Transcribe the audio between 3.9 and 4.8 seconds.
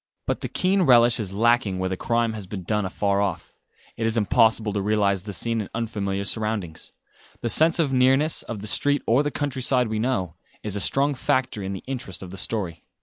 It is impossible